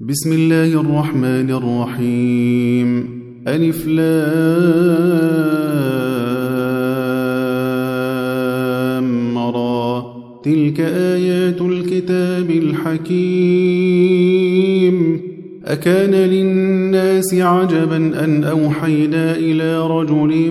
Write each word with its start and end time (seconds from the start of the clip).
بسم 0.00 0.32
الله 0.32 0.80
الرحمن 0.80 1.50
الرحيم. 1.50 3.04
ألف 3.48 3.86
لام 3.86 4.18
را 9.38 10.04
تلك 10.44 10.80
آيات 10.80 11.60
الكتاب 11.60 12.50
الحكيم. 12.50 13.48
أكان 15.64 16.10
للناس 16.10 17.34
عجبا 17.34 17.96
أن 17.96 18.44
أوحينا 18.44 19.36
إلى 19.36 19.86
رجل 19.86 20.50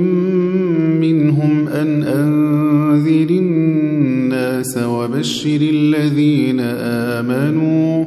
منهم 1.01 1.67
أن 1.67 2.03
أنذر 2.03 3.29
الناس 3.29 4.77
وبشر 4.77 5.59
الذين 5.61 6.59
آمنوا. 7.19 8.06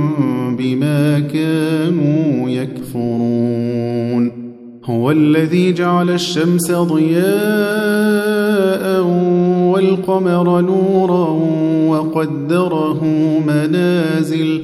بما 0.61 1.19
كانوا 1.19 2.49
يكفرون. 2.49 4.31
هو 4.85 5.11
الذي 5.11 5.73
جعل 5.73 6.09
الشمس 6.09 6.71
ضياء 6.71 7.31
والقمر 9.73 10.61
نورا 10.61 11.29
وقدره 11.87 13.03
منازل 13.47 14.61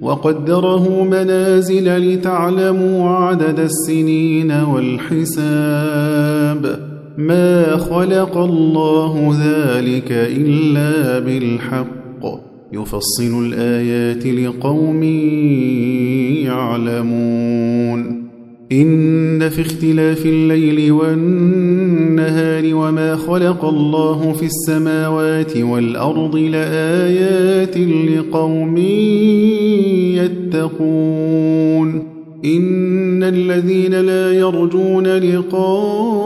وقدره 0.00 1.04
منازل 1.04 1.98
لتعلموا 1.98 3.08
عدد 3.08 3.58
السنين 3.60 4.52
والحساب. 4.52 5.30
ما 7.18 7.76
خلق 7.76 8.36
الله 8.36 9.36
ذلك 9.44 10.12
إلا 10.12 11.18
بالحق. 11.18 11.99
يفصل 12.72 13.46
الآيات 13.46 14.26
لقوم 14.26 15.02
يعلمون. 16.44 18.20
إن 18.72 19.48
في 19.48 19.60
اختلاف 19.60 20.26
الليل 20.26 20.92
والنهار 20.92 22.74
وما 22.74 23.16
خلق 23.16 23.64
الله 23.64 24.32
في 24.32 24.46
السماوات 24.46 25.56
والأرض 25.56 26.36
لآيات 26.36 27.78
لقوم 27.78 28.76
يتقون. 30.16 32.09
إن 32.44 33.22
الذين 33.22 33.94
لا 33.94 34.32
يرجون 34.32 35.06
لقاءنا 35.06 36.16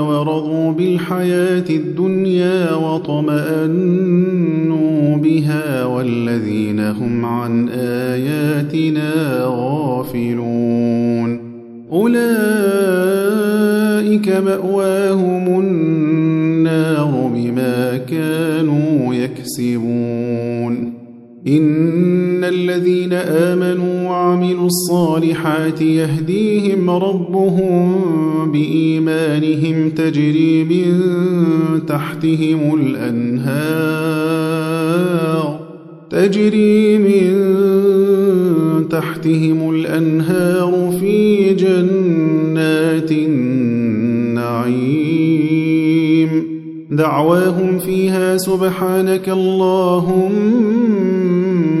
ورضوا 0.00 0.72
بالحياة 0.72 1.64
الدنيا 1.70 2.74
وطمأنوا 2.74 4.24
بها 5.16 5.84
والذين 5.84 6.80
هم 6.80 7.24
عن 7.24 7.68
آياتنا 7.68 9.12
غافلون. 9.44 11.40
أولئك 11.92 12.24
مأواهم 14.28 15.60
النار 15.60 17.30
بما 17.34 17.96
كانوا 17.96 19.14
يكسبون. 19.14 20.94
إن 21.48 22.13
الذين 22.54 23.12
آمنوا 23.12 24.08
وعملوا 24.10 24.66
الصالحات 24.66 25.80
يهديهم 25.80 26.90
ربهم 26.90 27.94
بإيمانهم 28.52 29.90
تجري 29.90 30.64
من 30.64 31.00
تحتهم 31.86 32.74
الأنهار 32.80 34.34
تجري 36.10 36.98
من 36.98 37.34
تحتهم 38.88 39.70
الأنهار 39.70 40.92
في 41.00 41.54
جنات 41.54 43.12
النعيم 43.12 44.74
دعواهم 46.90 47.78
فيها 47.78 48.36
سبحانك 48.36 49.28
اللهم 49.28 51.23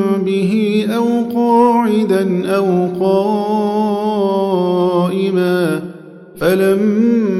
أو 0.88 1.04
قاعدا 1.34 2.48
أو 2.56 2.88
قائما 3.00 4.22
فلما 6.36 7.31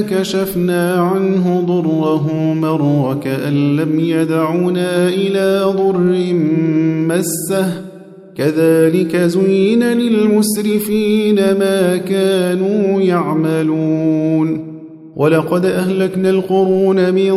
كشفنا 0.00 0.94
عنه 0.94 1.60
ضره 1.66 2.54
مر 2.54 3.16
كأن 3.24 3.76
لم 3.76 4.00
يدعنا 4.00 5.08
إلى 5.08 5.62
ضر 5.76 6.32
مسه. 7.08 7.82
كذلك 8.36 9.16
زين 9.16 9.82
للمسرفين 9.82 11.36
ما 11.36 11.96
كانوا 11.96 13.00
يعملون. 13.00 14.72
ولقد 15.16 15.66
أهلكنا 15.66 16.30
القرون 16.30 17.14
من 17.14 17.32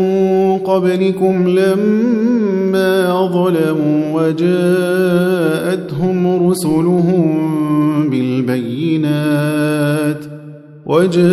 قبلكم 0.57 1.47
لما 1.47 3.29
ظلموا 3.33 4.21
وجاءتهم 4.21 5.37
رسلهم 6.49 7.49
بالبينات. 8.09 9.05
وجاءتهم 10.85 11.25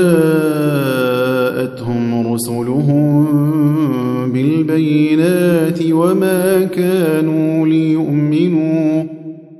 رسلهم 2.32 3.26
بالبينات 4.32 5.78
وما 5.90 6.64
كانوا 6.64 7.66
ليؤمنوا. 7.66 9.02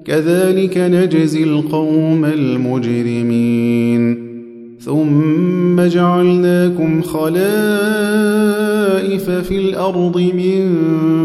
كذلك 0.05 0.79
نجزي 0.79 1.45
القوم 1.45 2.25
المجرمين. 2.25 4.33
ثم 4.81 5.81
جعلناكم 5.81 7.03
خلائف 7.03 7.43
في 9.31 9.59
الأرض 9.59 10.19
من 10.19 10.77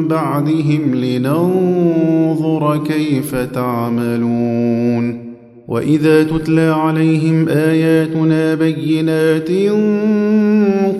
بعدهم 0.07 0.95
لننظر 0.95 2.83
كيف 2.87 3.35
تعملون. 3.35 5.26
وإذا 5.67 6.23
تتلى 6.23 6.61
عليهم 6.61 7.49
آياتنا 7.49 8.55
بينات 8.55 9.49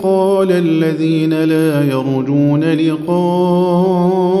قال 0.02 0.52
الذين 0.52 1.44
لا 1.44 1.84
يرجون 1.84 2.64
لقاء 2.64 4.38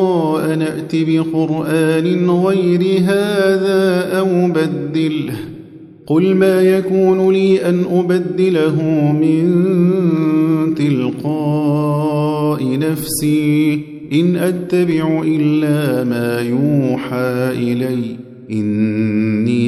نأت 0.56 0.92
بقرآن 0.94 2.30
غير 2.30 3.00
هذا 3.00 4.18
أو 4.18 4.48
بدله 4.48 5.34
قل 6.06 6.34
ما 6.34 6.62
يكون 6.62 7.32
لي 7.32 7.68
أن 7.68 7.84
أبدله 7.90 8.82
من 9.12 9.64
تلقاء 10.74 12.78
نفسي 12.78 13.80
إن 14.12 14.36
أتبع 14.36 15.22
إلا 15.24 16.04
ما 16.04 16.40
يوحى 16.40 17.50
إلي 17.52 18.28
إني 18.50 19.67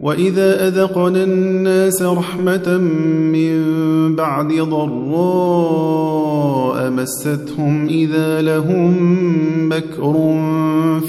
وإذا 0.00 0.68
أذقنا 0.68 1.24
الناس 1.24 2.02
رحمة 2.02 2.78
من 3.32 3.64
بعد 4.16 4.52
ضراء 4.52 4.90
مستهم 6.90 7.86
إذا 7.86 8.42
لهم 8.42 8.96
مكر 9.68 10.12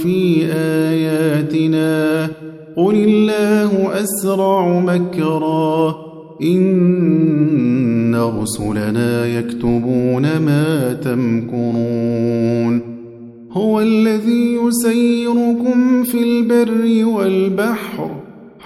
في 0.03 0.45
آياتنا. 0.53 2.25
قل 2.77 2.95
الله 2.95 3.89
أسرع 4.03 4.80
مكرا. 4.80 5.95
إن 6.42 8.15
رسلنا 8.15 9.27
يكتبون 9.27 10.21
ما 10.21 10.94
تمكرون. 10.94 12.81
هو 13.51 13.81
الذي 13.81 14.57
يسيركم 14.63 16.03
في 16.03 16.24
البر 16.24 17.06
والبحر. 17.06 18.29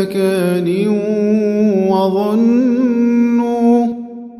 مكان 0.00 0.88
وظنوا 1.88 3.86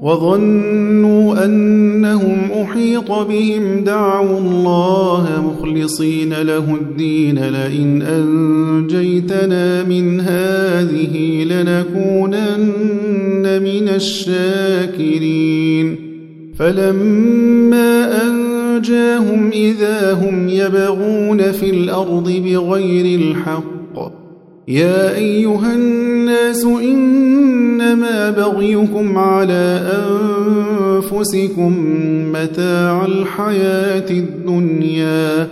وظنوا 0.02 1.44
أنهم 1.44 2.38
أحيط 2.62 3.12
بهم. 3.12 3.84
دعوا 3.84 4.38
الله 4.38 5.26
مخلصين 5.46 6.42
له 6.42 6.74
الدين. 6.74 7.38
لئن 7.38 8.02
أنجيتنا 8.02 9.84
من 9.84 10.20
هذه 10.20 11.44
لنكونن 11.44 12.82
من 13.62 13.88
الشاكرين. 13.88 15.96
فلما 16.58 18.22
أنجاهم 18.22 19.50
إذا 19.50 20.12
هم 20.12 20.48
يبغون 20.48 21.52
في 21.52 21.70
الأرض 21.70 22.42
بغير 22.44 23.20
الحق 23.20 23.77
يا 24.68 25.16
أيها 25.16 25.75
الناس 25.75 26.64
إنما 26.64 28.30
بغيكم 28.30 29.18
على 29.18 29.82
أنفسكم 30.92 31.72
متاع 32.32 33.04
الحياة 33.04 34.10
الدنيا 34.10 35.48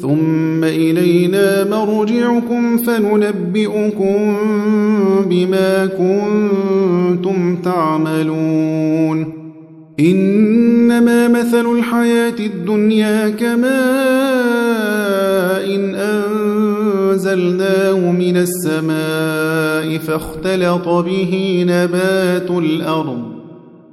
ثم 0.00 0.64
إلينا 0.64 1.64
مرجعكم 1.70 2.76
فننبئكم 2.76 4.36
بما 5.30 5.86
كنتم 5.86 7.56
تعملون. 7.56 9.34
إنما 10.00 11.28
مثل 11.28 11.66
الحياة 11.72 12.38
الدنيا 12.40 13.28
كماء 13.28 13.74
إن 15.74 15.94
أنزلناه 17.14 18.10
من 18.12 18.36
السماء 18.36 19.98
فاختلط 19.98 20.88
به 20.88 21.64
نبات 21.68 22.50
الأرض 22.50 23.22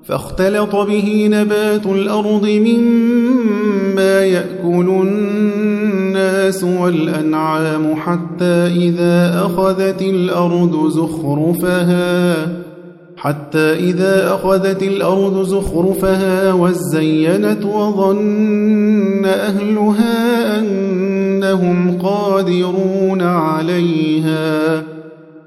فاختلط 0.04 0.76
به 0.76 1.28
نبات 1.32 1.86
الأرض 1.86 2.46
مما 2.46 4.26
يأكل 4.26 4.90
الناس 5.04 6.64
والأنعام 6.64 7.96
حتى 7.96 8.68
إذا 8.68 9.46
أخذت 9.46 10.02
الأرض 10.02 10.90
زخرفها 10.90 12.36
حتى 13.18 13.74
إذا 13.74 14.34
أخذت 14.34 14.84
الأرض 14.84 15.44
زخرفها 15.44 16.54
وزينت 16.54 17.66
وظن 17.66 19.26
أهلها 19.26 20.62
أنهم 21.42 21.98
قادرون 22.02 23.22
عليها 23.22 24.84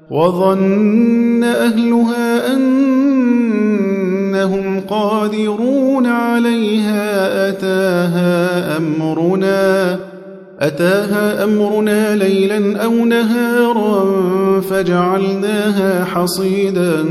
وظن 0.09 1.43
أهلها 1.43 2.53
أنهم 2.53 3.55
قادرون 4.89 6.05
عليها 6.05 7.49
أتاها 7.49 8.77
أمرنا 8.77 9.99
أتاها 10.59 11.43
أمرنا 11.43 12.15
ليلا 12.15 12.83
أو 12.83 13.05
نهارا 13.05 14.05
فجعلناها 14.61 16.05
حصيدا 16.05 17.05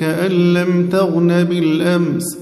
كأن 0.00 0.54
لم 0.54 0.88
تغن 0.92 1.44
بالأمس. 1.44 2.41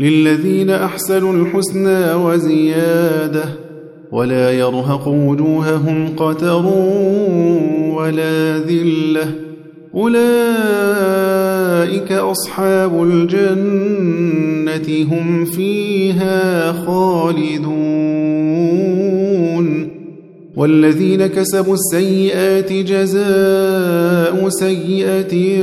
للذين 0.00 0.70
أحسنوا 0.70 1.32
الحسنى 1.32 2.14
وزيادة 2.14 3.44
ولا 4.12 4.50
يرهق 4.50 5.08
وجوههم 5.08 6.08
قتر 6.16 6.66
ولا 7.94 8.58
ذلة 8.58 9.34
أولئك 9.94 10.22
أصحاب 12.12 13.02
الجنة 13.02 15.06
هم 15.12 15.44
فيها 15.44 16.72
خالدون 16.72 17.70
والذين 20.56 21.26
كسبوا 21.26 21.74
السيئات 21.74 22.72
جزاء 22.72 24.48
سيئة 24.48 25.62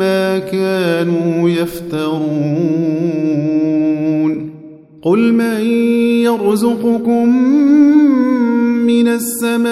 ما 0.00 0.38
كانوا 0.38 1.48
يفترون. 1.48 3.00
قل 5.02 5.32
من 5.32 5.60
يرزقكم 6.24 7.28
من 8.86 9.08
السماء 9.08 9.70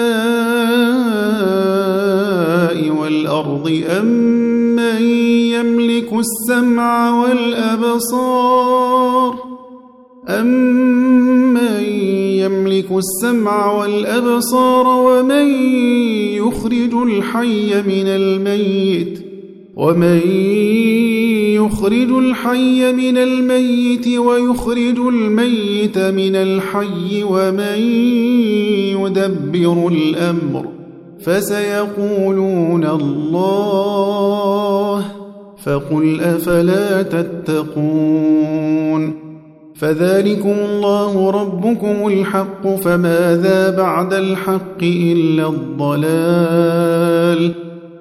والأرض 3.01 3.83
أم 3.89 4.05
من 4.75 5.01
يملك 5.53 6.13
السمع 6.13 7.21
والأبصار 7.21 8.69
أمن 10.29 11.83
يملك 12.39 12.91
السمع 12.91 13.71
والأبصار 13.71 14.87
ومن 14.87 15.47
يخرج 16.33 16.93
الحي 16.93 17.81
من 17.81 18.07
الميت 18.07 19.28
ومن 19.79 20.19
يخرج 21.55 22.11
الحي 22.11 22.93
من 22.93 23.17
الميت 23.17 24.07
ويخرج 24.07 24.99
الميت 24.99 25.97
من 25.97 26.35
الحي 26.35 27.23
ومن 27.23 27.79
يدبر 28.99 29.87
الأمر 29.87 30.65
فسيقولون 31.19 32.85
الله 32.85 35.05
فقل 35.63 36.21
أفلا 36.21 37.01
تتقون 37.01 38.49
فذلكم 39.75 40.55
الله 40.69 41.31
ربكم 41.31 42.07
الحق 42.07 42.67
فماذا 42.67 43.77
بعد 43.77 44.13
الحق 44.13 44.83
إلا 44.83 45.47
الضلال 45.47 46.89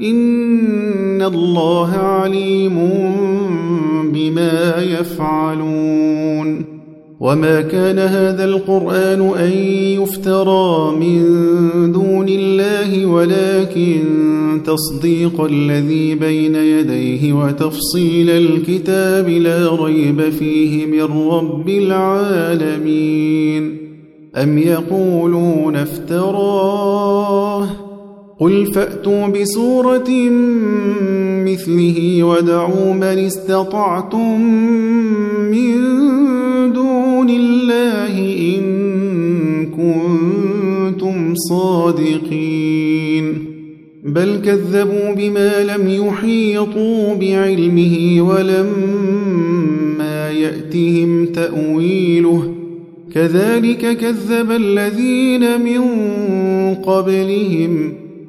إن 0.00 1.22
الله 1.22 1.90
عليم 1.90 2.74
بما 4.12 4.82
يفعلون 4.82 6.64
وما 7.20 7.60
كان 7.60 7.98
هذا 7.98 8.44
القرآن 8.44 9.20
أن 9.38 9.50
يفترى 10.02 10.96
من 10.96 11.22
دون 11.92 12.28
الله 12.28 13.06
ولكن 13.06 14.02
تصديق 14.66 15.40
الذي 15.40 16.14
بين 16.14 16.54
يديه 16.54 17.32
وتفصيل 17.32 18.30
الكتاب 18.30 19.28
لا 19.28 19.84
ريب 19.84 20.30
فيه 20.30 20.86
من 20.86 21.28
رب 21.28 21.68
العالمين 21.68 23.14
أم 24.36 24.58
يقولون 24.58 25.76
افتراه 25.76 27.83
قل 28.40 28.66
فأتوا 28.66 29.26
بسورة 29.26 30.10
مثله 31.44 32.22
ودعوا 32.22 32.94
من 32.94 33.02
استطعتم 33.02 34.40
من 35.50 35.74
دون 36.72 37.30
الله 37.30 38.18
إن 38.56 39.66
كنتم 39.66 41.34
صادقين. 41.34 43.34
بل 44.04 44.40
كذبوا 44.44 45.14
بما 45.14 45.64
لم 45.64 45.88
يحيطوا 45.88 47.14
بعلمه 47.14 48.16
ولما 48.20 50.30
يأتهم 50.30 51.26
تأويله. 51.26 52.54
كذلك 53.14 53.96
كذب 53.96 54.50
الذين 54.50 55.60
من 55.60 55.80
قبلهم 56.74 58.03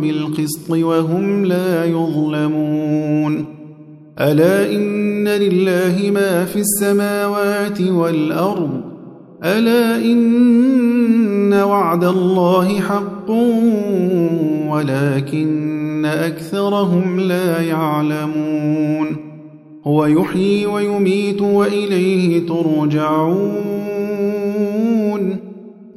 بالقسط 0.00 0.70
وهم 0.70 1.44
لا 1.44 1.84
يظلمون. 1.84 3.44
ألا 4.20 4.72
إن 4.72 5.28
لله 5.28 6.10
ما 6.10 6.44
في 6.44 6.58
السماوات 6.58 7.80
والأرض؟ 7.80 8.80
ألا 9.44 9.96
إن 9.96 11.54
وعد 11.54 12.04
الله 12.04 12.80
حق 12.80 13.30
ولكن 14.70 16.04
أكثرهم 16.04 17.20
لا 17.20 17.62
يعلمون. 17.62 19.16
هو 19.86 20.06
يحيي 20.06 20.66
ويميت 20.66 21.42
وإليه 21.42 22.46
ترجعون. 22.46 23.97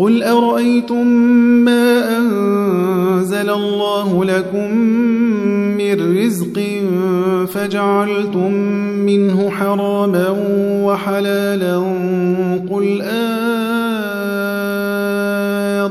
قل 0.00 0.22
أرأيتم 0.22 1.06
ما 1.64 2.18
أنزل 2.18 3.50
الله 3.50 4.24
لكم 4.24 4.74
من 5.76 6.18
رزق 6.18 6.62
فجعلتم 7.46 8.52
منه 9.06 9.50
حراما 9.50 10.36
وحلالا 10.84 11.76
قل 12.70 13.02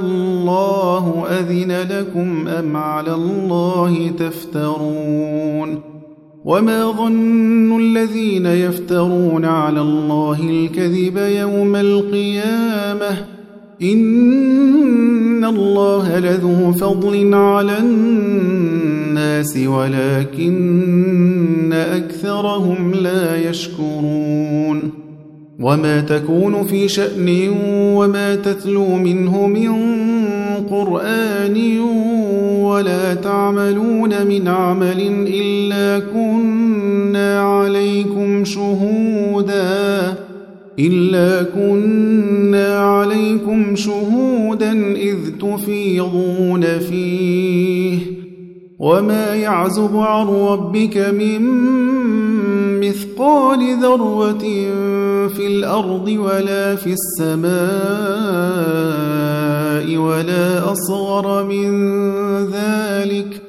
الله 0.02 1.26
أذن 1.30 1.72
لكم 1.90 2.48
أم 2.48 2.78
على 2.78 3.14
الله 3.14 4.12
تفترون 4.20 5.82
وما 6.46 6.92
ظن 6.92 7.82
الذين 7.82 8.46
يفترون 8.46 9.46
على 9.46 9.82
الله 9.82 10.40
الكذب 10.50 11.18
يوم 11.18 11.76
القيامة 11.76 13.39
إن 13.82 15.46
الله 15.46 16.20
لذو 16.20 16.72
فضل 16.72 17.34
على 17.34 17.78
الناس 17.80 19.58
ولكن 19.58 20.54
أكثرهم 21.74 22.94
لا 22.94 23.50
يشكرون 23.50 24.92
وما 25.60 26.02
تكون 26.02 26.64
في 26.64 26.88
شأن 26.88 27.50
وما 27.96 28.36
تتلو 28.36 28.96
منه 28.96 29.48
من 29.48 29.72
قرآن 30.70 31.80
ولا 32.62 33.14
تعملون 33.14 34.28
من 34.28 34.48
عمل 34.48 35.28
إلا 35.28 36.00
كنا 36.00 37.42
عليكم 37.42 38.46
شهوداً 38.46 40.29
إلا 40.80 41.44
كنا 41.44 42.80
عليكم 42.80 43.76
شهودا 43.76 44.72
إذ 44.96 45.18
تفيضون 45.42 46.62
فيه 46.80 48.00
وما 48.80 49.36
يعزب 49.36 49.96
عن 49.96 50.28
ربك 50.28 50.98
من 50.98 51.42
مثقال 52.80 53.78
ذرة 53.82 54.40
في 55.28 55.48
الأرض 55.48 56.08
ولا 56.08 56.76
في 56.76 56.94
السماء 56.94 57.50
ولا 59.98 60.72
أصغر 60.72 61.44
من 61.44 61.72
ذلك 62.46 63.49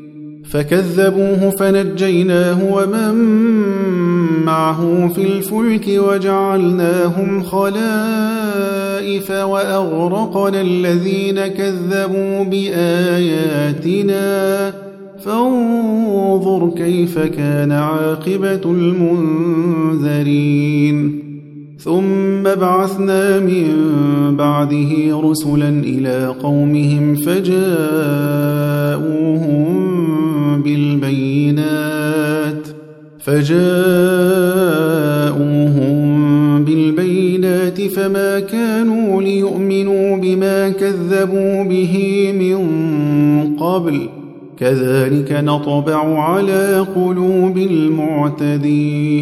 فكذبوه 0.51 1.49
فنجيناه 1.49 2.73
ومن 2.73 3.15
معه 4.45 5.07
في 5.15 5.21
الفلك 5.21 5.87
وجعلناهم 5.87 7.43
خلائف 7.43 9.31
وأغرقنا 9.31 10.61
الذين 10.61 11.47
كذبوا 11.47 12.43
بآياتنا. 12.43 14.21
فانظر 15.25 16.69
كيف 16.77 17.19
كان 17.19 17.71
عاقبة 17.71 18.61
المنذرين. 18.65 20.11
ثم 21.79 22.43
بعثنا 22.43 23.39
من 23.39 23.67
بعده 24.37 25.21
رسلا 25.23 25.69
إلى 25.69 26.35
قومهم 26.43 27.15
فجاءوهم 27.15 27.51
بالبينات 30.61 32.21
فجاءوهم 33.19 33.61
بالبينات 36.65 37.81
فما 37.81 38.39
كانوا 38.39 39.21
ليؤمنوا 39.21 40.17
بما 40.17 40.69
كذبوا 40.69 41.63
به 41.63 42.33
من 42.39 42.57
قبل 43.55 44.09
كذلك 44.57 45.31
نطبع 45.31 46.23
على 46.23 46.85
قلوب 46.95 47.57
المعتدين 47.57 49.21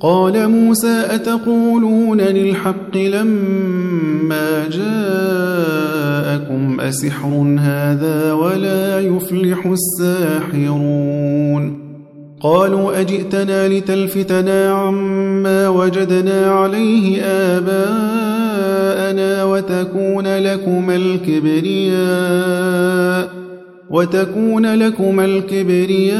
قال 0.00 0.48
موسى 0.48 1.04
أتقولون 1.10 2.20
للحق 2.20 2.96
لما 2.96 4.68
جاءكم 4.68 6.00
أسحر 6.80 7.56
هذا 7.58 8.32
ولا 8.32 9.00
يفلح 9.00 9.66
الساحرون 10.00 11.78
قالوا 12.40 13.00
أجئتنا 13.00 13.68
لتلفتنا 13.68 14.72
عما 14.72 15.68
وجدنا 15.68 16.50
عليه 16.50 17.22
آباءنا 17.22 18.68
وتكون 19.44 20.26
لكم 20.26 20.90
الكبرياء 20.90 22.38
وتكون 23.90 24.74
لكم 24.74 25.20
الكبرياء 25.20 26.18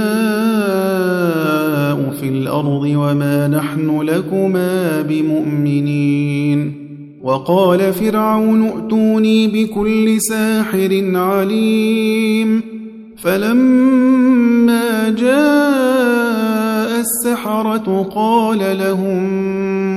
في 2.21 2.29
الأرض 2.29 2.83
وما 2.97 3.49
نحن 3.49 4.01
لكما 4.01 5.03
بمؤمنين 5.03 6.73
وقال 7.23 7.93
فرعون 7.93 8.63
ائتوني 8.67 9.49
بكل 9.49 10.21
ساحر 10.21 11.11
عليم 11.15 12.63
فلما 13.17 15.11
جاء 15.11 17.01
السحرة 17.01 18.09
قال 18.15 18.59
لهم 18.79 19.25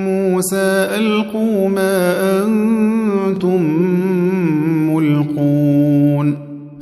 موسى 0.05 0.87
ألقوا 0.97 1.69
ما 1.69 2.13
أنتم 2.43 3.61
ملقون 4.93 5.60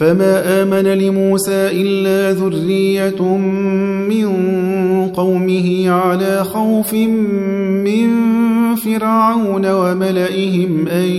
فما 0.00 0.62
آمن 0.62 0.86
لموسى 0.86 1.68
إلا 1.82 2.32
ذرية 2.32 3.22
من 4.08 4.26
قومه 5.06 5.90
على 5.90 6.44
خوف 6.44 6.94
من 6.94 8.08
فرعون 8.76 9.66
وملئهم 9.66 10.88
أن 10.88 11.10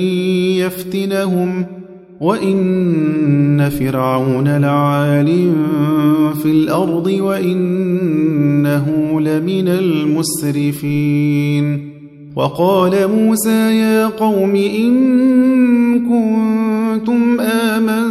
يفتنهم 0.57 1.65
وإن 2.21 3.69
فرعون 3.69 4.57
لعال 4.57 5.53
في 6.43 6.51
الأرض 6.51 7.07
وإنه 7.07 8.87
لمن 9.21 9.67
المسرفين 9.67 11.11
وقال 12.35 13.07
موسى 13.07 13.77
يا 13.79 14.07
قوم 14.07 14.55
إن 14.55 15.99
كنتم 15.99 17.39
آمنتم 17.39 18.10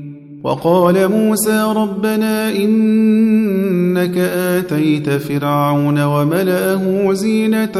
وقال 0.43 1.07
موسى 1.11 1.73
ربنا 1.75 2.49
إنك 2.55 4.17
آتيت 4.17 5.09
فرعون 5.09 6.03
وملأه 6.03 7.13
زينة 7.13 7.77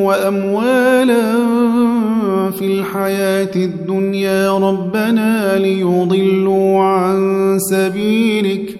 وأموالا 0.00 1.34
في 2.50 2.66
الحياة 2.66 3.56
الدنيا 3.56 4.52
ربنا 4.52 5.58
ليضلوا 5.58 6.82
عن 6.82 7.18
سبيلك 7.70 8.78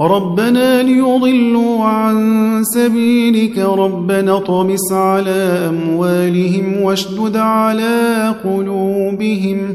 ربنا 0.00 0.82
ليضلوا 0.82 1.84
عن 1.84 2.60
سبيلك 2.64 3.58
ربنا 3.58 4.38
طمس 4.38 4.92
على 4.92 5.68
أموالهم 5.68 6.82
واشدد 6.82 7.36
على 7.36 8.34
قلوبهم 8.44 9.74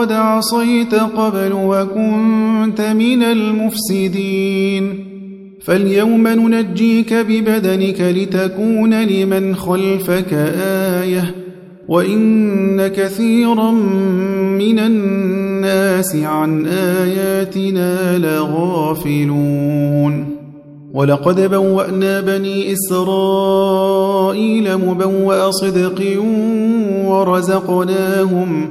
وقد 0.00 0.12
عصيت 0.12 0.94
قبل 0.94 1.52
وكنت 1.52 2.80
من 2.80 3.22
المفسدين. 3.22 5.06
فاليوم 5.64 6.28
ننجيك 6.28 7.14
ببدنك 7.14 8.00
لتكون 8.00 9.02
لمن 9.02 9.56
خلفك 9.56 10.32
آية 11.02 11.34
وإن 11.88 12.86
كثيرا 12.86 13.70
من 14.60 14.78
الناس 14.78 16.16
عن 16.16 16.66
آياتنا 16.66 18.18
لغافلون. 18.18 20.26
ولقد 20.94 21.50
بوأنا 21.50 22.20
بني 22.20 22.72
إسرائيل 22.72 24.76
مبوأ 24.76 25.50
صدق 25.50 26.22
ورزقناهم 27.04 28.70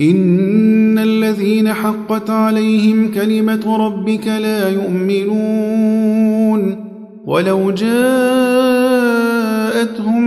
إن 0.00 0.98
الذين 0.98 1.72
حقت 1.72 2.30
عليهم 2.30 3.10
كلمة 3.10 3.86
ربك 3.86 4.26
لا 4.26 4.68
يؤمنون. 4.68 6.76
ولو 7.26 7.70
جاءتهم 7.70 7.90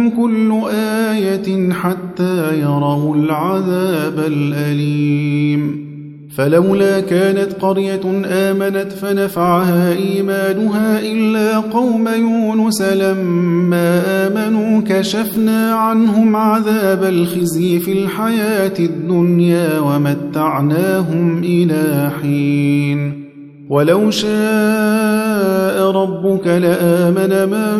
كل 0.10 0.62
آية 0.74 1.72
حتى 1.72 2.62
يروا 2.62 3.16
العذاب 3.16 4.20
الأليم. 4.28 5.83
فلولا 6.38 7.00
كانت 7.00 7.54
قرية 7.62 8.02
آمنت 8.26 8.92
فنفعها 8.92 9.94
إيمانها 9.94 11.00
إلا 11.00 11.58
قوم 11.58 12.08
يونس 12.08 12.82
لما 12.82 14.02
آمنوا 14.28 14.82
كشفنا 14.88 15.74
عنهم 15.74 16.36
عذاب 16.36 17.04
الخزي 17.04 17.80
في 17.80 17.92
الحياة 17.92 18.74
الدنيا 18.80 19.80
ومتعناهم 19.80 21.44
إلى 21.44 22.12
حين. 22.22 23.24
ولو 23.70 24.12
شاء 24.12 25.92
ربك 25.92 26.48
لآمن 26.48 27.50
من 27.50 27.78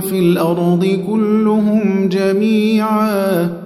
في 0.00 0.18
الأرض 0.18 1.00
كلهم 1.06 2.08
جميعا. 2.08 3.65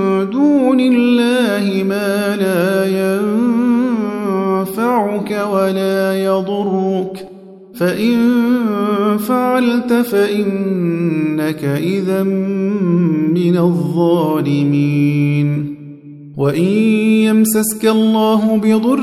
دون 0.23 0.79
الله 0.79 1.83
ما 1.83 2.35
لا 2.35 2.85
ينفعك 4.59 5.47
ولا 5.51 6.23
يضرك. 6.23 7.27
فإن 7.73 8.17
فعلت 9.17 9.93
فإنك 9.93 11.63
إذا 11.63 12.23
من 13.33 13.57
الظالمين. 13.57 15.01
وإن 16.37 16.63
يمسسك 16.63 17.85
الله 17.85 18.57
بضر 18.57 19.01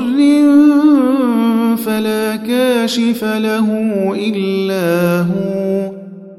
فلا 1.77 2.35
كاشف 2.35 3.23
له 3.23 3.67
إلا 4.15 5.21
هو. 5.21 5.98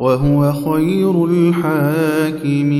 وهو 0.00 0.52
خير 0.52 1.24
الحاكمين. 1.24 2.70